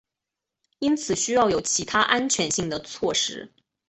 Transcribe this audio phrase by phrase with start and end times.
[0.79, 3.51] 因此需要有其他安全性的措施。